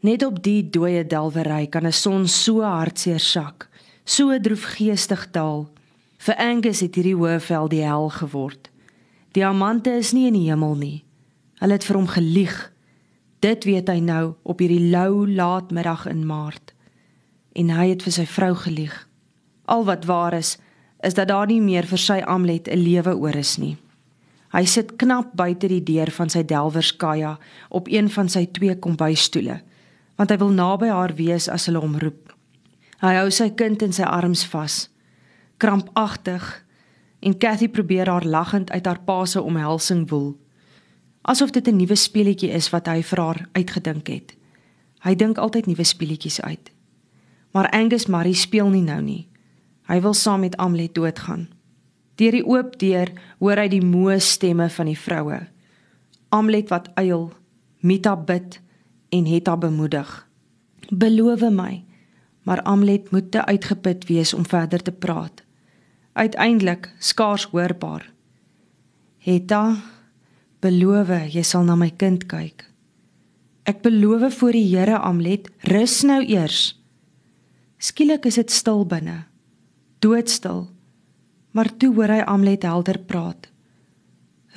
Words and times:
Net 0.00 0.22
op 0.22 0.36
die 0.42 0.62
dooie 0.62 1.02
delwery 1.06 1.66
kan 1.66 1.86
'n 1.86 1.92
son 1.92 2.28
so 2.28 2.62
hartseer 2.62 3.20
sak, 3.20 3.68
so 4.04 4.38
droefgeestig 4.40 5.30
daal. 5.30 5.68
Vir 6.18 6.36
Angus 6.36 6.80
het 6.80 6.94
hierdie 6.94 7.16
hoëveld 7.16 7.70
die 7.70 7.82
hel 7.82 8.08
geword. 8.08 8.70
Diamante 9.32 9.90
is 9.90 10.12
nie 10.12 10.26
in 10.26 10.32
die 10.32 10.50
hemel 10.50 10.74
nie. 10.74 11.04
Hulle 11.58 11.72
het 11.72 11.84
vir 11.84 11.96
hom 11.96 12.06
gelieg. 12.06 12.72
Dit 13.40 13.64
weet 13.64 13.88
hy 13.88 13.98
nou 14.00 14.34
op 14.42 14.58
hierdie 14.58 14.90
lou 14.90 15.26
laatmiddag 15.26 16.06
in 16.06 16.26
Maart. 16.26 16.74
En 17.52 17.70
hy 17.70 17.88
het 17.88 18.02
vir 18.02 18.12
sy 18.12 18.26
vrou 18.26 18.54
gelieg. 18.54 19.08
Al 19.64 19.84
wat 19.84 20.04
waar 20.04 20.34
is, 20.34 20.58
is 21.02 21.14
dat 21.14 21.28
daar 21.28 21.46
nie 21.46 21.60
meer 21.60 21.86
vir 21.86 21.98
sy 21.98 22.22
Amlet 22.26 22.68
'n 22.68 22.78
lewe 22.78 23.16
oor 23.16 23.36
is 23.36 23.58
nie. 23.58 23.76
Hy 24.52 24.64
sit 24.64 24.96
knap 24.96 25.34
buite 25.36 25.68
die 25.68 25.82
deur 25.82 26.10
van 26.10 26.30
sy 26.30 26.42
delwerskaja 26.42 27.38
op 27.68 27.88
een 27.88 28.08
van 28.10 28.28
sy 28.28 28.46
twee 28.46 28.78
kombuisstoele, 28.78 29.60
want 30.18 30.32
hy 30.34 30.38
wil 30.40 30.50
naby 30.50 30.90
haar 30.90 31.14
wees 31.14 31.46
as 31.48 31.68
hulle 31.70 31.80
hom 31.82 31.96
roep. 32.02 32.32
Hy 32.98 33.14
hou 33.20 33.28
sy 33.30 33.52
kind 33.54 33.82
in 33.86 33.94
sy 33.94 34.02
arms 34.02 34.42
vas, 34.50 34.88
krampagtig, 35.62 36.42
en 37.22 37.36
Cathy 37.38 37.68
probeer 37.70 38.10
haar 38.10 38.26
lagend 38.26 38.70
uit 38.74 38.86
haar 38.86 39.00
pa 39.06 39.24
se 39.26 39.42
omhelsing 39.42 40.08
woel, 40.10 40.34
asof 41.22 41.50
dit 41.54 41.68
'n 41.68 41.76
nuwe 41.76 41.94
speletjie 41.94 42.50
is 42.50 42.70
wat 42.70 42.86
hy 42.86 43.02
vir 43.02 43.18
haar 43.18 43.48
uitgedink 43.52 44.06
het. 44.08 44.34
Hy 45.04 45.14
dink 45.14 45.38
altyd 45.38 45.66
nuwe 45.66 45.84
speletjies 45.84 46.40
uit. 46.40 46.70
Maar 47.52 47.70
Angus 47.70 48.06
Marie 48.06 48.34
speel 48.34 48.68
nie 48.68 48.82
nou 48.82 49.00
nie. 49.02 49.28
Hy 49.88 50.00
wil 50.00 50.14
saam 50.14 50.40
met 50.40 50.56
Amlet 50.56 50.94
doodgaan. 50.94 51.48
Deur 52.14 52.32
die 52.32 52.44
oop 52.46 52.78
deur 52.78 53.12
hoor 53.38 53.56
hy 53.56 53.68
die 53.68 53.84
moe 53.84 54.18
stemme 54.20 54.68
van 54.68 54.86
die 54.86 54.98
vroue. 54.98 55.46
Amlet 56.28 56.68
wat 56.68 56.90
uil, 56.94 57.32
Mita 57.80 58.16
bid 58.16 58.60
en 59.08 59.26
Hetta 59.26 59.56
bemoedig. 59.56 60.28
Beloof 60.88 61.44
my, 61.50 61.84
maar 62.42 62.62
Amlet 62.62 63.10
moet 63.10 63.30
te 63.30 63.44
uitgeput 63.44 64.06
wees 64.08 64.34
om 64.34 64.46
verder 64.46 64.82
te 64.82 64.92
praat. 64.92 65.42
Uiteindelik 66.12 66.90
skaars 66.98 67.44
hoorbaar. 67.44 68.10
Hetta, 69.18 69.76
beloof 70.60 71.12
jy 71.32 71.42
sal 71.42 71.64
na 71.64 71.76
my 71.76 71.90
kind 71.90 72.26
kyk. 72.26 72.64
Ek 73.68 73.82
beloof 73.84 74.38
voor 74.38 74.52
die 74.56 74.68
Here 74.76 74.98
Amlet, 74.98 75.50
rus 75.68 76.02
nou 76.02 76.22
eers. 76.24 76.78
Skielik 77.78 78.24
is 78.26 78.40
dit 78.40 78.50
stil 78.50 78.86
binne 78.88 79.28
doodstil. 79.98 80.68
Maar 81.50 81.76
toe 81.76 81.94
hoor 81.94 82.12
hy 82.12 82.20
Amlet 82.26 82.62
helder 82.62 82.98
praat. 82.98 83.48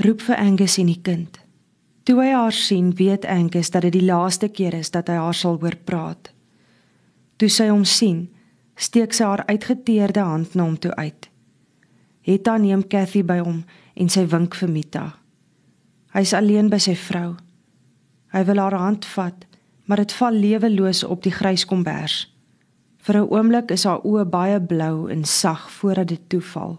Roep 0.02 0.22
vir 0.26 0.38
Angus 0.38 0.78
en 0.82 0.90
die 0.92 1.00
kind. 1.02 1.41
Toe 2.12 2.20
hy 2.20 2.34
haar 2.36 2.52
sien, 2.52 2.90
weet 3.00 3.24
Angus 3.24 3.70
dat 3.72 3.86
dit 3.86 3.94
die 3.96 4.04
laaste 4.04 4.50
keer 4.52 4.74
is 4.76 4.90
dat 4.92 5.08
hy 5.08 5.14
haar 5.16 5.38
sal 5.38 5.56
hoor 5.62 5.78
praat. 5.88 6.34
Toe 7.40 7.48
sy 7.48 7.70
hom 7.70 7.86
sien, 7.88 8.26
steek 8.76 9.16
sy 9.16 9.24
haar 9.24 9.46
uitgeteerde 9.48 10.20
hand 10.20 10.58
na 10.60 10.66
hom 10.66 10.76
toe 10.76 10.92
uit. 11.00 11.30
Hetta 12.28 12.58
neem 12.60 12.84
Cathy 12.84 13.22
by 13.24 13.38
hom 13.40 13.62
en 13.96 14.12
sy 14.12 14.26
wink 14.28 14.60
vir 14.60 14.74
Mita. 14.74 15.06
Hy's 16.12 16.36
alleen 16.36 16.68
by 16.68 16.82
sy 16.84 16.98
vrou. 17.00 17.38
Hy 18.36 18.44
wil 18.50 18.60
haar 18.60 18.76
hand 18.76 19.08
vat, 19.14 19.48
maar 19.88 20.04
dit 20.04 20.18
val 20.20 20.44
leweloos 20.44 21.06
op 21.08 21.24
die 21.24 21.32
grys 21.32 21.64
kombers. 21.64 22.26
Vir 23.08 23.22
'n 23.22 23.32
oomblik 23.32 23.72
is 23.72 23.88
haar 23.88 24.04
oë 24.04 24.28
baie 24.28 24.60
blou 24.60 25.08
en 25.08 25.24
sag 25.24 25.72
voordat 25.80 26.12
dit 26.12 26.30
toeval. 26.30 26.76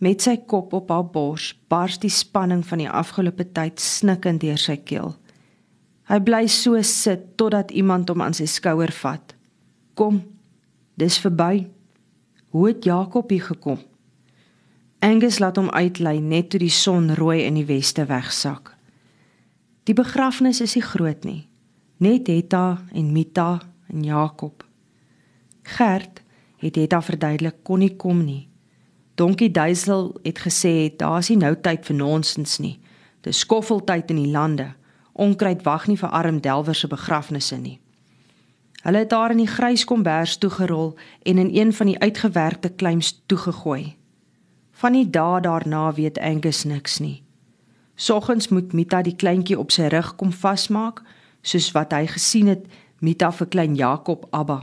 Met 0.00 0.22
sy 0.24 0.38
kop 0.48 0.72
op 0.72 0.88
haar 0.88 1.04
bors, 1.12 1.50
bars 1.68 1.98
die 2.00 2.12
spanning 2.12 2.62
van 2.64 2.80
die 2.80 2.88
afgelope 2.88 3.44
tyd 3.52 3.82
snikkend 3.84 4.40
deur 4.40 4.58
sy 4.60 4.78
keel. 4.80 5.12
Hy 6.08 6.18
bly 6.24 6.46
so 6.48 6.80
sit 6.82 7.36
totdat 7.36 7.70
iemand 7.70 8.08
hom 8.08 8.24
aan 8.24 8.34
sy 8.34 8.48
skouer 8.48 8.92
vat. 9.02 9.34
"Kom, 9.94 10.22
dis 10.96 11.18
verby." 11.20 11.68
Hoe 12.50 12.66
het 12.68 12.84
Jakob 12.84 13.30
hier 13.30 13.42
gekom? 13.42 13.78
Angus 14.98 15.38
laat 15.38 15.56
hom 15.56 15.70
uitlei 15.70 16.18
net 16.20 16.50
toe 16.50 16.58
die 16.60 16.70
son 16.70 17.14
rooi 17.14 17.44
in 17.44 17.54
die 17.54 17.64
weste 17.64 18.04
wegsak. 18.06 18.74
Die 19.84 19.94
begrafnis 19.94 20.60
is 20.60 20.74
nie 20.74 20.82
groot 20.82 21.24
nie. 21.24 21.48
Net 21.98 22.26
Hetta 22.26 22.82
en 22.92 23.12
Mita 23.12 23.60
en 23.88 24.04
Jakob. 24.04 24.64
Gert 25.62 26.22
het 26.58 26.90
daar 26.90 27.04
verduidelik 27.04 27.62
kon 27.62 27.78
nie 27.78 27.96
kom 27.96 28.24
nie. 28.24 28.49
Donkie 29.20 29.50
Duisel 29.50 30.14
het 30.22 30.38
gesê 30.40 30.96
daar's 30.96 31.28
nie 31.28 31.36
nou 31.36 31.52
tyd 31.60 31.84
vir 31.84 31.96
nonsens 31.96 32.56
nie. 32.58 32.78
Dis 33.20 33.42
skoffeltyd 33.44 34.08
in 34.14 34.16
die 34.16 34.30
lande. 34.32 34.70
Onkruid 35.12 35.60
wag 35.66 35.90
nie 35.90 35.98
vir 36.00 36.08
arm 36.08 36.38
Delwer 36.40 36.74
se 36.74 36.88
begrafnisse 36.88 37.58
nie. 37.60 37.76
Hulle 38.80 39.02
het 39.04 39.10
daar 39.12 39.34
in 39.34 39.42
die 39.42 39.50
grys 39.50 39.84
kombers 39.84 40.38
toegerol 40.40 40.94
en 41.28 41.38
in 41.38 41.50
een 41.52 41.72
van 41.76 41.90
die 41.92 41.98
uitgewerkte 42.00 42.72
kleims 42.80 43.12
toegegooi. 43.26 43.96
Van 44.80 44.96
die 44.96 45.04
dae 45.04 45.44
daarna 45.44 45.92
weet 45.92 46.18
Angus 46.18 46.64
niks 46.64 46.98
nie. 47.04 47.20
Soggens 48.00 48.48
moet 48.48 48.72
Mita 48.72 49.02
die 49.04 49.16
kleintjie 49.16 49.58
op 49.58 49.70
sy 49.70 49.92
rug 49.92 50.14
kom 50.16 50.32
vasmaak, 50.32 51.04
soos 51.42 51.68
wat 51.76 51.92
hy 51.92 52.06
gesien 52.08 52.48
het 52.48 52.64
Mita 53.04 53.28
vir 53.36 53.52
klein 53.52 53.76
Jakob 53.76 54.24
Abba. 54.32 54.62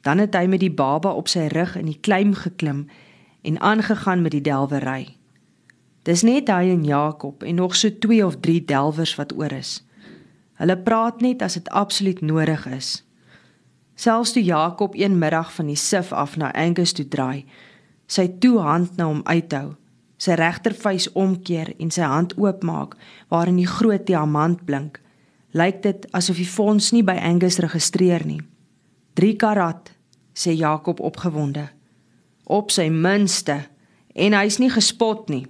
Dan 0.00 0.18
het 0.18 0.34
hy 0.34 0.46
met 0.48 0.64
die 0.64 0.72
baba 0.72 1.12
op 1.12 1.28
sy 1.28 1.50
rug 1.52 1.76
in 1.76 1.92
die 1.92 2.00
klim 2.00 2.32
geklim 2.32 2.86
en 3.42 3.60
aangegaan 3.60 4.22
met 4.22 4.30
die 4.30 4.40
delwery. 4.40 5.16
Dis 6.02 6.22
net 6.22 6.50
hy 6.50 6.70
en 6.72 6.84
Jakob 6.84 7.42
en 7.42 7.54
nog 7.54 7.76
so 7.76 7.90
2 7.98 8.26
of 8.26 8.40
3 8.40 8.64
delwers 8.64 9.14
wat 9.14 9.34
oor 9.38 9.52
is. 9.52 9.82
Hulle 10.58 10.78
praat 10.78 11.20
net 11.20 11.42
as 11.42 11.54
dit 11.58 11.68
absoluut 11.70 12.20
nodig 12.20 12.66
is. 12.66 13.04
Selfs 13.94 14.32
toe 14.32 14.42
Jakob 14.42 14.94
een 14.94 15.18
middag 15.18 15.52
van 15.54 15.66
die 15.66 15.76
sif 15.76 16.12
af 16.12 16.36
na 16.36 16.52
Angus 16.54 16.92
toe 16.92 17.08
draai, 17.08 17.44
sy 18.06 18.28
toe 18.38 18.58
hand 18.58 18.96
na 18.96 19.06
hom 19.06 19.20
uithou, 19.24 19.74
sy 20.18 20.34
regtervuis 20.38 21.10
omkeer 21.12 21.72
en 21.78 21.90
sy 21.90 22.06
hand 22.06 22.34
oopmaak 22.38 22.96
waarin 23.30 23.60
die 23.60 23.68
groot 23.68 24.06
diamant 24.06 24.64
blink, 24.64 25.00
lyk 25.52 25.82
dit 25.82 26.06
asof 26.16 26.38
die 26.40 26.48
fonds 26.48 26.90
nie 26.92 27.04
by 27.06 27.18
Angus 27.20 27.60
registreer 27.62 28.24
nie. 28.26 28.40
3 29.18 29.36
karat, 29.36 29.92
sê 30.34 30.54
Jakob 30.56 31.00
opgewonde. 31.00 31.68
Op 32.44 32.70
sy 32.70 32.88
minste 32.90 33.62
en 34.14 34.34
hy's 34.36 34.58
nie 34.58 34.70
gespot 34.70 35.28
nie. 35.32 35.46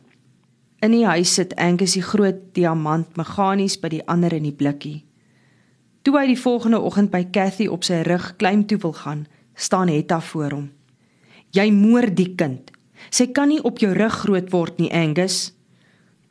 In 0.83 0.95
die 0.95 1.07
huis 1.07 1.35
sit 1.39 1.55
Angus 1.57 1.95
die 1.95 2.03
groot 2.03 2.51
diamant 2.57 3.17
meganies 3.17 3.79
by 3.79 3.93
die 3.93 4.05
ander 4.11 4.35
in 4.35 4.49
die 4.49 4.57
blikkie. 4.57 5.05
Toe 6.03 6.17
hy 6.19 6.27
die 6.33 6.39
volgende 6.39 6.81
oggend 6.83 7.13
by 7.13 7.23
Cathy 7.31 7.69
op 7.71 7.87
sy 7.87 8.01
rug 8.07 8.33
klim 8.41 8.65
toe 8.67 8.81
wil 8.83 8.95
gaan, 8.99 9.27
staan 9.55 9.93
Hetta 9.93 10.19
voor 10.33 10.57
hom. 10.57 10.71
Jy 11.55 11.69
moer 11.71 12.09
die 12.11 12.33
kind. 12.35 12.73
Sy 13.11 13.29
kan 13.35 13.53
nie 13.53 13.61
op 13.63 13.79
jou 13.83 13.93
rug 13.95 14.15
groot 14.25 14.51
word 14.51 14.81
nie, 14.83 14.91
Angus. 14.91 15.53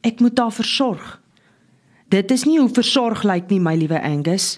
Ek 0.04 0.20
moet 0.20 0.40
haar 0.40 0.52
versorg. 0.52 1.22
Dit 2.12 2.32
is 2.36 2.44
nie 2.44 2.58
hoe 2.60 2.72
versorg 2.74 3.24
lyk 3.24 3.48
nie, 3.52 3.62
my 3.64 3.78
liewe 3.80 4.02
Angus. 4.04 4.58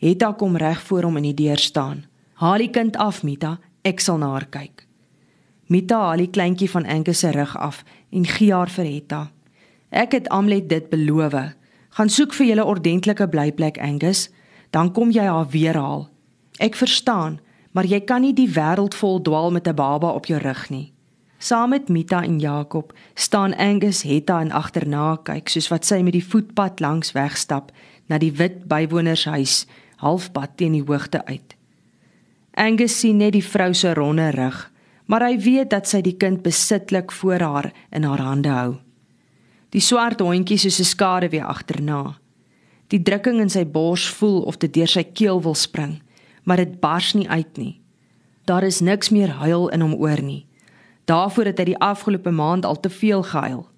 Hetta 0.00 0.30
kom 0.38 0.54
reg 0.60 0.78
voor 0.86 1.08
hom 1.08 1.18
in 1.18 1.30
die 1.32 1.38
deur 1.42 1.58
staan. 1.58 2.04
Haal 2.38 2.62
die 2.62 2.70
kind 2.70 2.96
af, 2.96 3.24
Mita, 3.26 3.58
ek 3.82 4.00
sal 4.00 4.18
na 4.18 4.32
haar 4.34 4.48
kyk. 4.50 4.86
Mita 5.70 5.98
haal 6.02 6.18
die 6.18 6.30
kleintjie 6.30 6.70
van 6.70 6.86
Angus 6.86 7.18
se 7.18 7.30
rug 7.30 7.56
af 7.56 7.84
en 8.10 8.26
gee 8.26 8.52
haar 8.52 8.70
vir 8.70 8.84
Hetta. 8.84 9.30
Ek 9.90 10.12
het 10.12 10.28
Amlet 10.28 10.68
dit 10.68 10.88
beloof. 10.90 11.34
Gaan 11.90 12.08
soek 12.08 12.34
vir 12.34 12.46
julle 12.46 12.64
ordentlike 12.64 13.26
blyplek 13.28 13.78
Angus, 13.78 14.28
dan 14.70 14.92
kom 14.92 15.10
jy 15.10 15.26
haar 15.26 15.48
weer 15.50 15.74
haal. 15.74 16.08
Ek 16.58 16.74
verstaan, 16.78 17.40
maar 17.72 17.86
jy 17.86 18.00
kan 18.00 18.22
nie 18.22 18.34
die 18.34 18.50
wêreld 18.50 18.94
vol 18.94 19.22
dwaal 19.22 19.50
met 19.50 19.66
'n 19.66 19.74
baba 19.74 20.10
op 20.10 20.26
jou 20.26 20.38
rug 20.38 20.70
nie. 20.70 20.92
Saam 21.38 21.70
met 21.70 21.88
Mita 21.88 22.22
en 22.22 22.38
Jakob 22.38 22.92
staan 23.14 23.56
Angus 23.56 24.02
Hetta 24.02 24.40
en 24.40 24.50
agterna 24.50 25.16
kyk 25.22 25.48
soos 25.48 25.68
wat 25.68 25.84
sy 25.84 26.02
met 26.02 26.12
die 26.12 26.24
voetpad 26.24 26.80
langs 26.80 27.12
wegstap 27.12 27.72
na 28.06 28.18
die 28.18 28.32
wit 28.32 28.68
bywonershuis 28.68 29.66
halfpad 29.96 30.56
teen 30.56 30.72
die 30.72 30.84
hoogte 30.84 31.24
uit. 31.24 31.59
Angus 32.60 32.98
sien 33.00 33.16
net 33.16 33.32
die 33.32 33.44
vrou 33.44 33.72
se 33.72 33.94
ronde 33.96 34.26
rug, 34.34 34.56
maar 35.08 35.24
hy 35.24 35.38
weet 35.40 35.70
dat 35.72 35.88
sy 35.88 36.02
die 36.04 36.18
kind 36.20 36.42
besitlik 36.44 37.12
voor 37.16 37.40
haar 37.40 37.70
in 37.88 38.04
haar 38.04 38.20
hande 38.20 38.52
hou. 38.52 38.74
Die 39.72 39.80
swart 39.80 40.20
hondjie 40.20 40.58
soos 40.58 40.80
'n 40.80 40.84
skade 40.84 41.28
weer 41.30 41.44
agterna. 41.44 42.18
Die 42.88 43.02
drukking 43.02 43.40
in 43.40 43.48
sy 43.48 43.64
bors 43.64 44.08
voel 44.08 44.42
of 44.42 44.58
dit 44.58 44.74
deur 44.74 44.88
sy 44.88 45.04
keel 45.04 45.42
wil 45.42 45.54
spring, 45.54 46.02
maar 46.44 46.56
dit 46.56 46.80
bars 46.80 47.14
nie 47.14 47.28
uit 47.28 47.56
nie. 47.56 47.80
Daar 48.44 48.62
is 48.62 48.80
niks 48.80 49.10
meer 49.10 49.30
huil 49.30 49.68
in 49.68 49.80
hom 49.80 49.94
oor 49.94 50.22
nie. 50.22 50.46
Daarvoor 51.04 51.44
het 51.44 51.58
hy 51.58 51.64
die 51.64 51.78
afgelope 51.78 52.30
maand 52.30 52.64
al 52.64 52.80
te 52.80 52.90
veel 52.90 53.22
gehuil. 53.22 53.68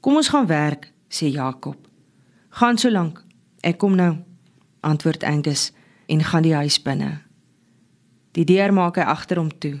Kom 0.00 0.16
ons 0.16 0.28
gaan 0.28 0.46
werk, 0.46 0.92
sê 1.08 1.26
Jakob. 1.30 1.76
Gaan 2.50 2.78
so 2.78 2.90
lank. 2.90 3.24
Ek 3.62 3.78
kom 3.78 3.94
nou 3.96 4.16
antwoord 4.80 5.24
Angus 5.24 5.72
en 6.06 6.24
gaan 6.24 6.42
die 6.42 6.54
huis 6.54 6.82
binne. 6.82 7.31
Die 8.32 8.44
deur 8.48 8.72
maak 8.72 8.96
hy 8.96 9.04
agter 9.12 9.36
hom 9.36 9.50
toe. 9.60 9.76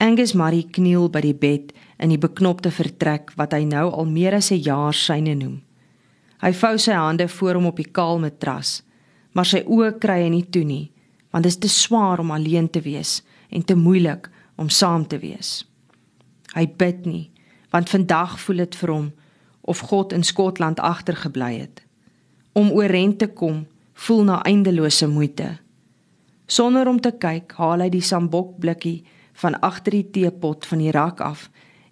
Angus 0.00 0.32
Marie 0.34 0.64
kniel 0.72 1.10
by 1.12 1.20
die 1.20 1.36
bed 1.36 1.74
in 2.02 2.10
die 2.10 2.20
beknopte 2.20 2.72
vertrek 2.72 3.34
wat 3.36 3.52
hy 3.52 3.66
nou 3.68 3.90
al 3.90 4.08
meer 4.08 4.34
as 4.34 4.50
'n 4.50 4.62
jaar 4.64 4.94
syne 4.94 5.34
noem. 5.34 5.60
Hy 6.42 6.52
vou 6.52 6.78
sy 6.78 6.92
hande 6.92 7.28
voor 7.28 7.54
hom 7.54 7.66
op 7.66 7.76
die 7.76 7.92
kaal 7.92 8.18
matras, 8.18 8.82
maar 9.32 9.44
sy 9.44 9.62
oë 9.66 10.00
kry 10.00 10.22
hy 10.22 10.28
nie 10.28 10.50
toe 10.50 10.64
nie, 10.64 10.90
want 11.30 11.44
dit 11.44 11.52
is 11.52 11.58
te 11.58 11.68
swaar 11.68 12.20
om 12.20 12.30
alleen 12.30 12.68
te 12.70 12.80
wees 12.80 13.22
en 13.50 13.62
te 13.62 13.74
moeilik 13.74 14.30
om 14.56 14.68
saam 14.68 15.06
te 15.06 15.18
wees. 15.18 15.64
Hy 16.54 16.66
bid 16.66 17.06
nie, 17.06 17.30
want 17.70 17.90
vandag 17.90 18.40
voel 18.40 18.56
dit 18.56 18.74
vir 18.74 18.90
hom 18.90 19.12
of 19.62 19.78
God 19.78 20.12
in 20.12 20.22
Skotland 20.22 20.80
agtergebly 20.80 21.58
het. 21.58 21.82
Om 22.52 22.70
oorent 22.70 23.18
te 23.18 23.26
kom, 23.26 23.66
voel 23.94 24.24
na 24.24 24.42
eindelose 24.42 25.06
moeite. 25.06 25.58
Sonder 26.52 26.88
om 26.90 26.98
te 27.00 27.14
kyk, 27.16 27.54
haal 27.56 27.80
hy 27.80 27.88
die 27.92 28.04
sambok 28.04 28.58
blikkie 28.60 29.06
van 29.40 29.54
agter 29.64 29.94
die 29.96 30.08
teepot 30.12 30.66
van 30.68 30.82
die 30.82 30.92
rak 30.92 31.22
af 31.24 31.46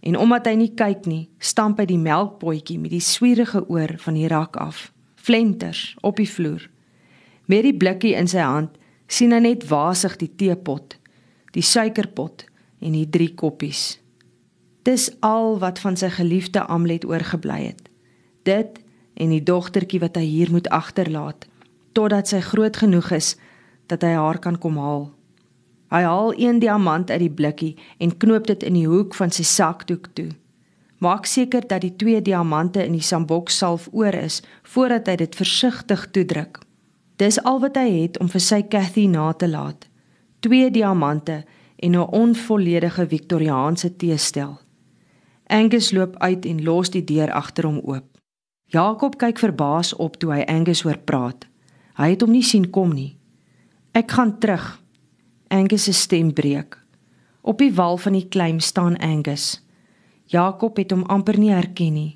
en 0.04 0.16
omdat 0.20 0.48
hy 0.48 0.54
nie 0.56 0.72
kyk 0.76 1.06
nie, 1.08 1.28
stamp 1.40 1.80
hy 1.80 1.86
die 1.88 2.00
melkpotjie 2.00 2.78
met 2.80 2.92
die 2.92 3.04
swierige 3.04 3.62
oor 3.68 3.92
van 4.00 4.16
die 4.16 4.28
rak 4.32 4.56
af. 4.60 4.86
Flenters 5.20 5.94
op 6.00 6.16
die 6.16 6.28
vloer. 6.28 6.62
Met 7.52 7.66
die 7.68 7.76
blikkie 7.76 8.14
in 8.16 8.28
sy 8.28 8.40
hand, 8.40 8.76
sien 9.08 9.34
hy 9.36 9.42
net 9.44 9.66
wasig 9.68 10.16
die 10.20 10.30
teepot, 10.40 10.96
die 11.52 11.64
suikerpot 11.64 12.46
en 12.80 12.96
die 12.96 13.04
drie 13.12 13.28
koppies. 13.36 13.98
Dis 14.88 15.10
al 15.24 15.58
wat 15.60 15.80
van 15.84 16.00
sy 16.00 16.08
geliefde 16.16 16.64
Amlet 16.64 17.04
oorgebly 17.04 17.60
het. 17.66 17.90
Dit 18.48 18.80
en 19.20 19.36
die 19.36 19.44
dogtertjie 19.44 20.00
wat 20.00 20.16
hy 20.16 20.24
hier 20.24 20.52
moet 20.52 20.68
agterlaat 20.72 21.48
totdat 21.92 22.30
sy 22.30 22.40
groot 22.40 22.76
genoeg 22.80 23.10
is 23.16 23.34
dat 23.90 24.06
hy 24.06 24.14
haar 24.14 24.38
kan 24.38 24.58
kom 24.58 24.78
haal. 24.78 25.10
Hy 25.90 26.02
haal 26.06 26.32
een 26.38 26.60
diamant 26.62 27.10
uit 27.10 27.20
die 27.20 27.32
blikkie 27.34 27.74
en 27.98 28.16
knoop 28.16 28.46
dit 28.46 28.62
in 28.62 28.78
die 28.78 28.86
hoek 28.86 29.14
van 29.18 29.34
sy 29.34 29.42
sakdoek 29.42 30.12
toe. 30.14 30.30
Maak 31.02 31.26
seker 31.26 31.66
dat 31.66 31.82
die 31.82 31.96
twee 31.96 32.22
diamante 32.22 32.84
in 32.84 32.92
die 32.92 33.04
sambok 33.04 33.50
salf 33.50 33.88
oor 33.92 34.14
is 34.14 34.42
voordat 34.62 35.08
hy 35.08 35.16
dit 35.24 35.36
versigtig 35.36 36.06
toedruk. 36.14 36.60
Dis 37.16 37.40
al 37.42 37.58
wat 37.60 37.76
hy 37.76 37.88
het 38.02 38.18
om 38.20 38.28
vir 38.28 38.44
sy 38.44 38.62
Cathy 38.62 39.06
na 39.08 39.32
te 39.32 39.48
laat. 39.48 39.88
Twee 40.40 40.70
diamante 40.70 41.42
en 41.76 41.96
'n 41.96 42.12
onvolledige 42.12 43.06
Victoriaanse 43.08 43.96
teestel. 43.96 44.60
Angus 45.46 45.90
loop 45.92 46.16
uit 46.18 46.44
en 46.44 46.62
los 46.62 46.90
die 46.90 47.04
deur 47.04 47.32
agter 47.32 47.64
hom 47.64 47.80
oop. 47.82 48.04
Jakob 48.66 49.16
kyk 49.18 49.38
verbaas 49.38 49.94
op 49.94 50.16
toe 50.16 50.32
hy 50.32 50.44
Angus 50.46 50.82
hoor 50.82 50.98
praat. 50.98 51.46
Hy 51.94 52.10
het 52.10 52.20
hom 52.20 52.30
nie 52.30 52.42
sien 52.42 52.70
kom 52.70 52.92
nie. 52.94 53.19
Ek 53.90 54.12
gaan 54.14 54.38
terug, 54.38 54.78
Angus 55.48 55.84
se 55.84 55.92
stem 55.92 56.32
breek. 56.32 56.76
Op 57.42 57.58
die 57.58 57.72
wal 57.74 57.96
van 57.98 58.14
die 58.14 58.28
kleim 58.30 58.60
staan 58.62 58.94
Angus. 59.02 59.64
Jakob 60.30 60.76
het 60.78 60.92
hom 60.94 61.02
amper 61.10 61.38
nie 61.38 61.50
herken 61.50 61.96
nie. 61.96 62.12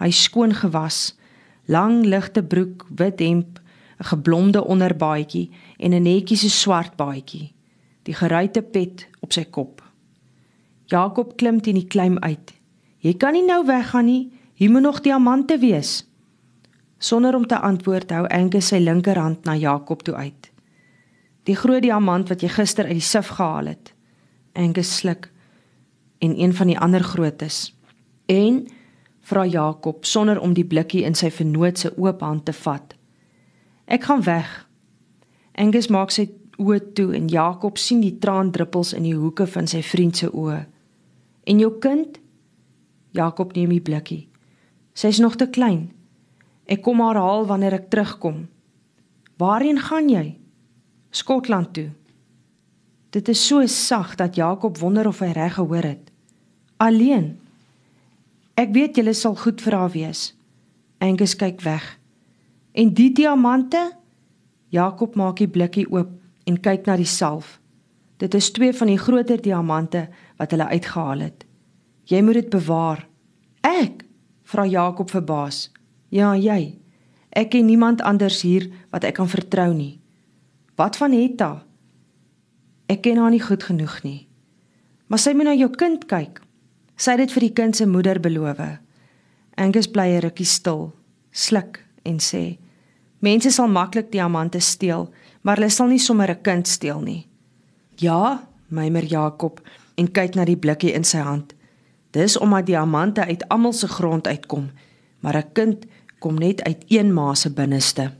Hy 0.00 0.08
skoon 0.16 0.54
gewas, 0.56 1.18
lang 1.68 2.06
ligte 2.08 2.40
broek, 2.40 2.86
wit 2.96 3.20
hemp, 3.20 3.60
'n 4.00 4.08
geblomde 4.12 4.64
onderbaadjie 4.64 5.50
en 5.76 5.92
'n 5.92 6.02
netjiese 6.02 6.50
swart 6.50 6.96
baadjie. 6.96 7.52
Die 8.02 8.14
geruite 8.14 8.62
pet 8.62 9.08
op 9.20 9.32
sy 9.32 9.44
kop. 9.44 9.82
Jakob 10.86 11.36
klim 11.36 11.60
teen 11.60 11.74
die 11.74 11.86
kleim 11.86 12.18
uit. 12.18 12.54
"Jy 12.98 13.14
kan 13.14 13.32
nie 13.32 13.44
nou 13.44 13.66
weggaan 13.66 14.04
nie. 14.04 14.32
Hier 14.54 14.70
moet 14.70 14.82
nog 14.82 15.00
diamante 15.00 15.58
wees." 15.58 16.06
Sonder 16.98 17.34
om 17.34 17.46
te 17.46 17.58
antwoord, 17.58 18.10
hou 18.10 18.26
Angus 18.26 18.66
sy 18.66 18.78
linkerhand 18.78 19.44
na 19.44 19.54
Jakob 19.54 20.02
toe 20.02 20.14
uit. 20.14 20.50
Die 21.50 21.58
groot 21.58 21.82
diamant 21.82 22.28
wat 22.30 22.44
jy 22.44 22.50
gister 22.54 22.86
uit 22.86 23.00
die 23.00 23.02
sif 23.02 23.32
gehaal 23.34 23.72
het. 23.72 23.90
Angus 24.54 24.92
sluk 25.00 25.32
en 26.22 26.36
een 26.38 26.52
van 26.54 26.68
die 26.70 26.78
ander 26.78 27.02
grootes. 27.02 27.72
En 28.30 28.66
vra 29.26 29.46
Jakob 29.46 30.04
sonder 30.04 30.38
om 30.40 30.54
die 30.54 30.66
blikkie 30.66 31.02
in 31.08 31.16
sy 31.18 31.30
vernoot 31.34 31.78
se 31.78 31.90
oop 31.96 32.22
hand 32.22 32.44
te 32.46 32.54
vat. 32.54 32.94
Ek 33.90 34.06
gaan 34.06 34.22
weg. 34.22 34.50
Angus 35.58 35.90
maak 35.90 36.14
sy 36.14 36.28
oë 36.60 36.92
toe 36.94 37.08
en 37.18 37.26
Jakob 37.32 37.80
sien 37.82 38.04
die 38.04 38.18
traandruppels 38.22 38.92
in 38.94 39.08
die 39.08 39.16
hoeke 39.16 39.48
van 39.50 39.66
sy 39.66 39.82
vriend 39.82 40.20
se 40.20 40.30
oë. 40.30 40.60
En 41.50 41.62
jou 41.62 41.72
kind? 41.82 42.20
Jakob 43.16 43.56
neem 43.56 43.72
die 43.74 43.82
blikkie. 43.82 44.28
Sy's 44.94 45.18
nog 45.18 45.34
te 45.40 45.50
klein. 45.50 45.88
Ek 46.70 46.84
kom 46.86 47.02
haar 47.02 47.18
haal 47.18 47.48
wanneer 47.48 47.80
ek 47.80 47.90
terugkom. 47.90 48.44
Waarheen 49.40 49.80
gaan 49.82 50.12
jy? 50.12 50.28
Skotland 51.10 51.72
toe. 51.74 51.90
Dit 53.10 53.28
is 53.28 53.46
so 53.46 53.66
sag 53.66 54.14
dat 54.14 54.34
Jakob 54.34 54.78
wonder 54.78 55.06
of 55.06 55.18
hy 55.18 55.32
reg 55.34 55.54
gehoor 55.54 55.82
het. 55.82 56.10
Alleen. 56.76 57.38
Ek 58.54 58.70
weet 58.72 58.96
julle 58.96 59.14
sal 59.14 59.34
goed 59.34 59.60
vir 59.62 59.74
haar 59.74 59.90
wees. 59.90 60.30
Angus 61.02 61.34
kyk 61.36 61.60
weg. 61.66 61.98
En 62.72 62.94
die 62.94 63.10
diamante? 63.12 63.90
Jakob 64.70 65.16
maak 65.18 65.40
die 65.42 65.50
blikkie 65.50 65.88
oop 65.90 66.12
en 66.46 66.60
kyk 66.62 66.86
na 66.86 66.96
die 67.00 67.08
salf. 67.08 67.58
Dit 68.22 68.34
is 68.34 68.50
twee 68.54 68.72
van 68.76 68.90
die 68.92 68.98
groter 69.00 69.40
diamante 69.42 70.06
wat 70.38 70.54
hulle 70.54 70.68
uitgehaal 70.70 71.24
het. 71.26 71.46
Jy 72.06 72.22
moet 72.22 72.42
dit 72.42 72.50
bewaar. 72.50 73.06
Ek? 73.66 74.04
vra 74.50 74.66
Jakob 74.66 75.10
verbaas. 75.10 75.70
Ja, 76.10 76.34
jy. 76.34 76.76
Ek 77.30 77.52
ken 77.54 77.66
niemand 77.66 78.02
anders 78.02 78.42
hier 78.42 78.66
wat 78.90 79.06
ek 79.06 79.18
kan 79.18 79.30
vertrou 79.30 79.70
nie. 79.74 79.99
Wat 80.80 80.96
van 80.96 81.12
Hetta? 81.12 81.58
Ek 82.88 83.02
ken 83.04 83.18
haar 83.20 83.34
nie 83.34 83.42
goed 83.44 83.66
genoeg 83.68 83.98
nie. 84.00 84.28
Maar 85.12 85.20
sy 85.20 85.34
moet 85.36 85.50
na 85.50 85.52
jou 85.52 85.68
kind 85.76 86.06
kyk. 86.08 86.38
Sy 86.96 87.18
het 87.18 87.20
dit 87.20 87.34
vir 87.36 87.44
die 87.44 87.56
kind 87.58 87.76
se 87.76 87.84
moeder 87.84 88.16
beloof. 88.24 88.62
Angus 89.60 89.90
bly 89.92 90.06
'n 90.08 90.22
rukkie 90.24 90.48
stil, 90.48 90.94
sluk 91.32 91.84
en 92.02 92.16
sê: 92.16 92.56
"Mense 93.20 93.50
sal 93.50 93.68
maklik 93.68 94.10
diamante 94.10 94.60
steel, 94.60 95.12
maar 95.42 95.56
hulle 95.56 95.68
sal 95.68 95.88
nie 95.88 95.98
sommer 95.98 96.30
'n 96.30 96.42
kind 96.42 96.68
steel 96.68 97.00
nie." 97.00 97.28
"Ja," 97.96 98.48
mymer 98.68 99.04
Jakob 99.04 99.60
en 99.96 100.12
kyk 100.12 100.34
na 100.34 100.44
die 100.44 100.56
blikkie 100.56 100.94
in 100.94 101.04
sy 101.04 101.18
hand. 101.18 101.54
"Dis 102.10 102.38
omdat 102.38 102.66
diamante 102.66 103.20
uit 103.20 103.48
almal 103.48 103.72
se 103.72 103.88
grond 103.88 104.26
uitkom, 104.26 104.70
maar 105.20 105.36
'n 105.36 105.52
kind 105.52 105.86
kom 106.18 106.34
net 106.38 106.62
uit 106.62 106.84
een 106.88 107.12
ma 107.12 107.34
se 107.34 107.50
binneste." 107.50 108.19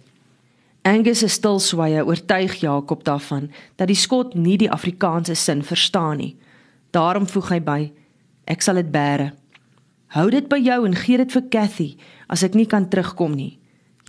Angus 0.83 1.19
se 1.19 1.29
stil 1.29 1.59
swye 1.61 2.01
oortuig 2.05 2.55
Jakob 2.63 3.05
daarvan 3.05 3.51
dat 3.77 3.91
die 3.91 3.99
skot 3.99 4.35
nie 4.35 4.57
die 4.57 4.71
Afrikaanse 4.71 5.35
sin 5.35 5.63
verstaan 5.63 6.17
nie. 6.17 6.37
Daarom 6.91 7.27
voeg 7.29 7.51
hy 7.53 7.61
by: 7.61 7.81
Ek 8.49 8.63
sal 8.65 8.81
dit 8.81 8.89
bære. 8.91 9.35
Hou 10.17 10.31
dit 10.31 10.49
by 10.49 10.57
jou 10.59 10.87
en 10.87 10.97
gee 10.97 11.21
dit 11.21 11.33
vir 11.33 11.49
Cathy 11.53 11.89
as 12.29 12.43
ek 12.43 12.57
nie 12.57 12.67
kan 12.67 12.89
terugkom 12.89 13.37
nie. 13.37 13.59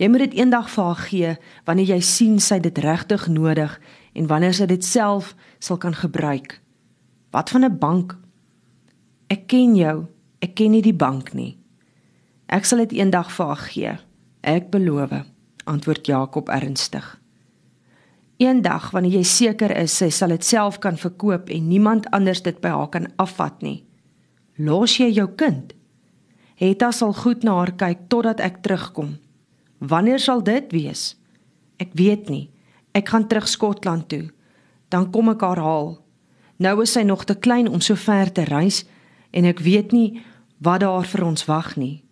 Jy 0.00 0.08
moet 0.08 0.24
dit 0.24 0.38
eendag 0.40 0.70
vir 0.72 0.84
haar 0.84 1.02
gee 1.04 1.34
wanneer 1.68 1.92
jy 1.92 2.00
sien 2.00 2.40
sy 2.40 2.58
dit 2.58 2.78
regtig 2.78 3.28
nodig 3.28 3.76
en 4.16 4.26
wanneer 4.26 4.56
sy 4.56 4.66
dit 4.66 4.84
self 4.84 5.34
sal 5.60 5.76
kan 5.76 5.94
gebruik. 5.94 6.56
Wat 7.30 7.50
van 7.50 7.64
'n 7.64 7.78
bank? 7.78 8.16
Ek 9.28 9.46
ken 9.46 9.76
jou. 9.76 10.06
Ek 10.40 10.54
ken 10.54 10.70
nie 10.70 10.82
die 10.82 10.96
bank 10.96 11.34
nie. 11.34 11.58
Ek 12.48 12.64
sal 12.64 12.78
dit 12.78 12.92
eendag 12.92 13.30
vir 13.30 13.46
haar 13.46 13.62
gee. 13.68 13.98
Ek 14.42 14.70
beloof 14.70 15.10
antwoord 15.64 16.06
Jakob 16.06 16.48
ernstig. 16.48 17.20
Eendag 18.36 18.90
wanneer 18.90 19.20
jy 19.20 19.26
seker 19.28 19.70
is 19.76 19.94
sy 19.96 20.08
sal 20.10 20.32
dit 20.34 20.44
self 20.44 20.80
kan 20.82 20.96
verkoop 20.98 21.50
en 21.52 21.68
niemand 21.68 22.08
anders 22.10 22.42
dit 22.42 22.58
by 22.60 22.72
haar 22.74 22.90
kan 22.90 23.06
afvat 23.22 23.62
nie, 23.62 23.84
los 24.58 24.96
jy 24.98 25.10
jou 25.12 25.28
kind. 25.38 25.74
Hetta 26.58 26.90
sal 26.92 27.14
goed 27.14 27.44
na 27.46 27.56
haar 27.60 27.74
kyk 27.78 28.08
totdat 28.10 28.40
ek 28.40 28.62
terugkom. 28.62 29.16
Wanneer 29.78 30.20
sal 30.22 30.42
dit 30.46 30.70
wees? 30.74 31.16
Ek 31.82 31.94
weet 31.98 32.28
nie. 32.30 32.50
Ek 32.94 33.08
gaan 33.08 33.26
terug 33.26 33.48
Skotland 33.48 34.08
toe. 34.12 34.28
Dan 34.92 35.10
kom 35.10 35.32
ek 35.32 35.42
haar 35.42 35.58
haal. 35.58 35.96
Nou 36.62 36.76
is 36.82 36.92
sy 36.94 37.02
nog 37.02 37.24
te 37.26 37.34
klein 37.34 37.66
om 37.68 37.80
so 37.80 37.98
ver 37.98 38.30
te 38.30 38.44
reis 38.46 38.84
en 39.32 39.48
ek 39.48 39.62
weet 39.64 39.90
nie 39.90 40.22
wat 40.62 40.84
daar 40.84 41.06
vir 41.08 41.24
ons 41.26 41.46
wag 41.48 41.74
nie. 41.80 42.04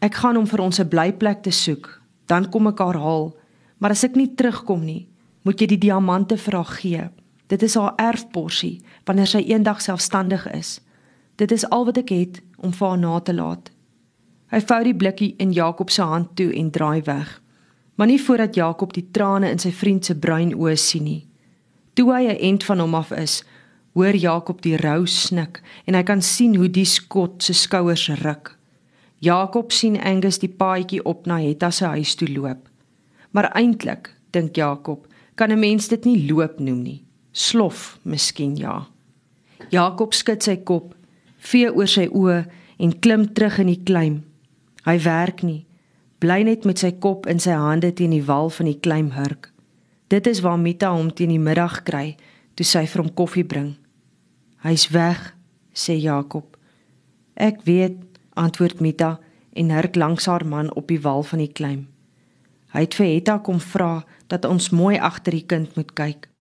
Ek 0.00 0.16
gaan 0.22 0.36
hom 0.36 0.46
vir 0.46 0.60
ons 0.64 0.80
'n 0.80 0.88
blyplek 0.88 1.42
te 1.42 1.50
soek 1.50 2.03
dan 2.26 2.48
kom 2.50 2.66
ek 2.66 2.78
haar 2.78 2.98
haal. 3.00 3.32
Maar 3.78 3.90
as 3.90 4.04
ek 4.04 4.16
nie 4.16 4.30
terugkom 4.34 4.84
nie, 4.84 5.08
moet 5.42 5.60
jy 5.60 5.66
die 5.74 5.82
diamante 5.88 6.36
vir 6.40 6.56
haar 6.56 6.72
gee. 6.80 7.04
Dit 7.52 7.62
is 7.62 7.76
haar 7.76 7.94
erfporsie 8.00 8.80
wanneer 9.04 9.28
sy 9.28 9.44
eendag 9.44 9.82
selfstandig 9.84 10.46
is. 10.54 10.80
Dit 11.36 11.52
is 11.52 11.66
al 11.68 11.84
wat 11.84 11.98
ek 12.00 12.12
het 12.14 12.42
om 12.56 12.72
vir 12.72 12.88
haar 12.88 12.98
na 12.98 13.20
te 13.20 13.34
laat. 13.34 13.70
Hy 14.54 14.60
vou 14.60 14.80
die 14.86 14.96
blikkie 14.96 15.34
in 15.42 15.52
Jakob 15.52 15.90
se 15.90 16.02
hand 16.02 16.36
toe 16.38 16.52
en 16.54 16.70
draai 16.70 17.02
weg. 17.02 17.40
Maar 17.94 18.06
nie 18.06 18.20
voordat 18.20 18.54
Jakob 18.54 18.92
die 18.94 19.06
trane 19.10 19.50
in 19.50 19.58
sy 19.58 19.72
vriend 19.74 20.04
se 20.04 20.16
bruin 20.18 20.54
oë 20.54 20.76
sien 20.78 21.04
nie. 21.04 21.26
Toe 21.94 22.12
hy 22.14 22.22
'n 22.26 22.40
end 22.40 22.64
van 22.64 22.80
hom 22.80 22.94
af 22.94 23.12
is, 23.12 23.44
hoor 23.94 24.14
Jakob 24.14 24.62
die 24.62 24.76
rou 24.76 25.06
snik 25.06 25.62
en 25.86 25.94
hy 25.94 26.02
kan 26.02 26.22
sien 26.22 26.56
hoe 26.56 26.68
die 26.68 26.84
skot 26.84 27.42
se 27.42 27.52
skouers 27.52 28.08
ruk. 28.08 28.56
Jakob 29.24 29.72
sien 29.72 29.96
Angus 29.96 30.38
die 30.42 30.50
paadjie 30.52 31.00
op 31.08 31.24
na 31.26 31.38
Hetta 31.40 31.70
se 31.72 31.86
huis 31.94 32.14
toe 32.20 32.28
loop. 32.28 32.68
Maar 33.32 33.48
eintlik, 33.56 34.10
dink 34.36 34.56
Jakob, 34.56 35.06
kan 35.34 35.50
'n 35.50 35.58
mens 35.58 35.88
dit 35.88 36.04
nie 36.04 36.26
loop 36.30 36.58
noem 36.58 36.82
nie. 36.82 37.04
Slof, 37.32 37.98
miskien 38.02 38.56
ja. 38.56 38.86
Jakob 39.70 40.12
skud 40.14 40.42
sy 40.42 40.56
kop, 40.56 40.94
vee 41.38 41.72
oor 41.72 41.88
sy 41.88 42.06
oë 42.06 42.44
en 42.78 43.00
klim 43.00 43.32
terug 43.32 43.58
in 43.58 43.66
die 43.66 43.82
klim. 43.84 44.22
Hy 44.84 44.98
werk 44.98 45.42
nie, 45.42 45.64
bly 46.18 46.42
net 46.42 46.64
met 46.64 46.78
sy 46.78 46.92
kop 46.92 47.26
in 47.26 47.40
sy 47.40 47.50
hande 47.50 47.92
teen 47.92 48.10
die 48.10 48.24
wal 48.24 48.50
van 48.50 48.66
die 48.66 48.80
klim 48.80 49.10
hurk. 49.10 49.52
Dit 50.08 50.26
is 50.26 50.40
waar 50.40 50.58
Mita 50.58 50.92
hom 50.92 51.10
teen 51.14 51.28
die 51.28 51.38
middag 51.38 51.82
kry 51.82 52.16
toe 52.54 52.64
sy 52.64 52.86
vir 52.86 53.02
hom 53.02 53.14
koffie 53.14 53.44
bring. 53.44 53.76
Hy's 54.62 54.88
weg, 54.90 55.34
sê 55.74 55.96
Jakob. 55.98 56.56
Ek 57.34 57.64
weet, 57.64 58.13
antwoord 58.34 58.80
Mita 58.80 59.18
en 59.52 59.70
hurk 59.70 59.94
langs 59.94 60.26
haar 60.26 60.46
man 60.46 60.74
op 60.74 60.88
die 60.88 61.00
wal 61.00 61.22
van 61.22 61.38
die 61.38 61.52
klim. 61.52 61.86
Hy 62.74 62.86
het 62.86 62.94
vir 62.98 63.06
Hetta 63.06 63.38
kom 63.38 63.60
vra 63.62 64.04
dat 64.26 64.44
ons 64.44 64.72
mooi 64.74 64.98
agter 64.98 65.36
die 65.36 65.46
kind 65.46 65.76
moet 65.78 65.92
kyk. 65.94 66.28